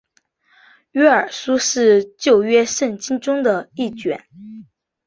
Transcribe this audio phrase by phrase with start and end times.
[0.93, 4.19] 约珥书是旧约圣经中的一卷。